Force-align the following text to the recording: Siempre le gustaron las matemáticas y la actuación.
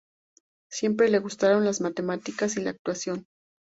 Siempre 0.71 1.09
le 1.09 1.19
gustaron 1.19 1.63
las 1.63 1.79
matemáticas 1.79 2.57
y 2.57 2.61
la 2.61 2.71
actuación. 2.71 3.27